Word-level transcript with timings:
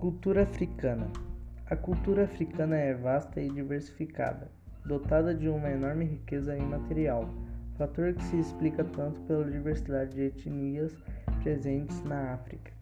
Cultura 0.00 0.44
africana. 0.44 1.08
A 1.66 1.76
cultura 1.76 2.24
africana 2.24 2.74
é 2.74 2.94
vasta 2.94 3.38
e 3.38 3.50
diversificada, 3.50 4.50
dotada 4.82 5.34
de 5.34 5.46
uma 5.46 5.68
enorme 5.68 6.06
riqueza 6.06 6.56
imaterial, 6.56 7.28
fator 7.76 8.14
que 8.14 8.22
se 8.24 8.38
explica 8.38 8.82
tanto 8.82 9.20
pela 9.20 9.44
diversidade 9.44 10.14
de 10.14 10.22
etnias 10.22 10.96
presentes 11.42 12.02
na 12.04 12.32
África, 12.32 12.72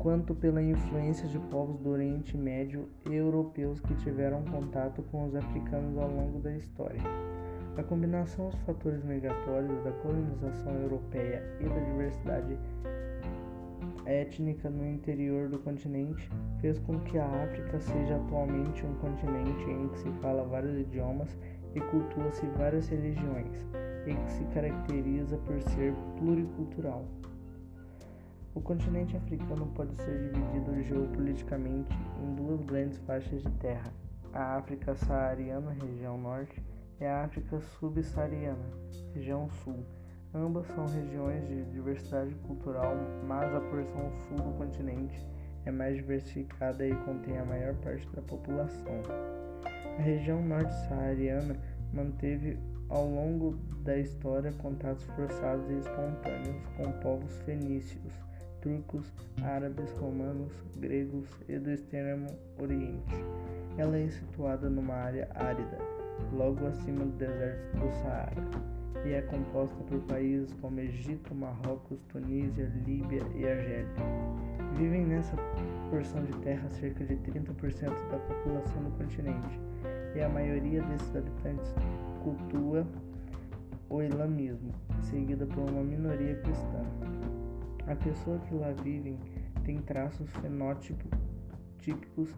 quanto 0.00 0.34
pela 0.34 0.60
influência 0.60 1.28
de 1.28 1.38
povos 1.38 1.78
do 1.78 1.90
Oriente 1.90 2.36
Médio 2.36 2.88
e 3.08 3.14
europeus 3.14 3.78
que 3.78 3.94
tiveram 3.94 4.42
contato 4.46 5.04
com 5.12 5.26
os 5.26 5.36
africanos 5.36 5.96
ao 5.96 6.10
longo 6.10 6.40
da 6.40 6.52
história. 6.56 7.00
A 7.76 7.82
combinação 7.84 8.48
dos 8.48 8.58
fatores 8.62 9.04
migratórios 9.04 9.84
da 9.84 9.92
colonização 10.02 10.74
europeia 10.80 11.44
e 11.60 11.68
da 11.68 11.78
diversidade 11.78 12.58
étnica 14.06 14.68
no 14.68 14.86
interior 14.86 15.48
do 15.48 15.58
continente 15.58 16.28
fez 16.60 16.78
com 16.80 17.00
que 17.00 17.18
a 17.18 17.26
África 17.26 17.80
seja 17.80 18.16
atualmente 18.16 18.84
um 18.84 18.94
continente 18.94 19.64
em 19.70 19.88
que 19.88 19.98
se 19.98 20.10
fala 20.20 20.44
vários 20.44 20.78
idiomas 20.78 21.36
e 21.74 21.80
cultua-se 21.80 22.46
várias 22.58 22.88
religiões, 22.88 23.66
e 24.06 24.14
que 24.14 24.32
se 24.32 24.44
caracteriza 24.54 25.36
por 25.38 25.60
ser 25.62 25.94
pluricultural. 26.18 27.04
O 28.54 28.60
continente 28.60 29.16
africano 29.16 29.66
pode 29.74 29.96
ser 29.96 30.30
dividido 30.30 30.80
geopoliticamente 30.82 31.92
em 32.22 32.34
duas 32.36 32.60
grandes 32.62 32.98
faixas 32.98 33.42
de 33.42 33.50
terra: 33.52 33.92
a 34.32 34.56
África 34.56 34.94
saariana, 34.94 35.72
região 35.72 36.16
norte, 36.16 36.62
e 37.00 37.04
a 37.04 37.24
África 37.24 37.60
subsaariana, 37.60 38.64
região 39.12 39.50
sul. 39.50 39.84
Ambas 40.34 40.66
são 40.66 40.84
regiões 40.86 41.46
de 41.46 41.64
diversidade 41.66 42.34
cultural, 42.46 42.96
mas 43.24 43.54
a 43.54 43.60
porção 43.60 44.10
sul 44.26 44.36
do 44.38 44.58
continente 44.58 45.24
é 45.64 45.70
mais 45.70 45.94
diversificada 45.94 46.84
e 46.84 46.92
contém 47.04 47.38
a 47.38 47.44
maior 47.44 47.72
parte 47.76 48.04
da 48.10 48.22
população. 48.22 49.00
A 49.96 50.02
região 50.02 50.42
norte-saariana 50.42 51.56
manteve 51.92 52.58
ao 52.88 53.06
longo 53.06 53.56
da 53.84 53.96
história 53.96 54.52
contatos 54.54 55.04
forçados 55.04 55.70
e 55.70 55.78
espontâneos 55.78 56.66
com 56.76 56.90
povos 57.00 57.36
fenícios, 57.42 58.12
turcos, 58.60 59.12
árabes, 59.40 59.92
romanos, 59.92 60.52
gregos 60.76 61.28
e 61.48 61.58
do 61.60 61.70
extremo 61.70 62.26
oriente. 62.58 63.14
Ela 63.78 63.98
é 63.98 64.08
situada 64.08 64.68
numa 64.68 64.94
área 64.94 65.28
árida, 65.32 65.78
logo 66.32 66.66
acima 66.66 67.04
do 67.04 67.12
deserto 67.12 67.76
do 67.78 67.90
Saara 68.02 68.74
e 69.04 69.12
é 69.12 69.22
composta 69.22 69.76
por 69.84 70.00
países 70.02 70.52
como 70.60 70.80
Egito, 70.80 71.34
Marrocos, 71.34 72.00
Tunísia, 72.08 72.72
Líbia 72.86 73.22
e 73.34 73.46
Argélia. 73.46 73.86
Vivem 74.76 75.04
nessa 75.04 75.36
porção 75.90 76.24
de 76.24 76.32
terra 76.38 76.68
cerca 76.70 77.04
de 77.04 77.16
30% 77.16 78.10
da 78.10 78.18
população 78.18 78.82
do 78.82 78.90
continente, 78.96 79.60
e 80.14 80.20
a 80.20 80.28
maioria 80.28 80.82
desses 80.82 81.14
habitantes 81.14 81.74
cultua 82.22 82.86
o 83.90 84.02
islamismo, 84.02 84.72
seguida 85.02 85.46
por 85.46 85.70
uma 85.70 85.82
minoria 85.82 86.36
cristã. 86.36 86.82
A 87.86 87.94
pessoa 87.96 88.38
que 88.38 88.54
lá 88.54 88.72
vive 88.82 89.18
tem 89.64 89.78
traços 89.78 90.30
fenótipos 90.40 91.10
típicos 91.78 92.34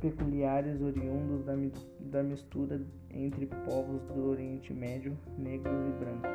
peculiares 0.00 0.80
oriundos 0.80 1.44
da, 1.44 1.54
da 2.00 2.22
mistura 2.22 2.80
entre 3.10 3.46
povos 3.46 4.02
do 4.06 4.28
Oriente 4.28 4.72
Médio, 4.72 5.16
negros 5.38 5.86
e 5.86 5.92
brancos, 5.98 6.30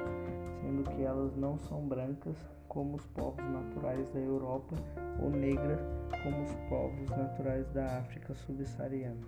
sendo 0.62 0.84
que 0.84 1.02
elas 1.04 1.36
não 1.36 1.58
são 1.58 1.88
brancas 1.88 2.36
como 2.68 2.96
os 2.96 3.06
povos 3.08 3.44
naturais 3.46 4.10
da 4.14 4.20
Europa 4.20 4.76
ou 5.22 5.30
negras 5.30 5.80
como 6.24 6.44
os 6.44 6.56
povos 6.70 7.10
naturais 7.10 7.68
da 7.74 8.00
África 8.00 8.34
subsaariana. 8.34 9.28